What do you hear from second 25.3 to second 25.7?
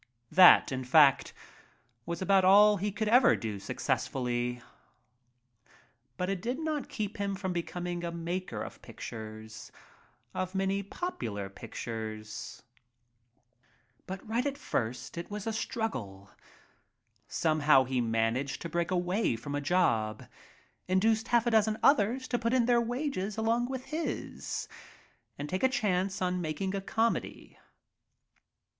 and take a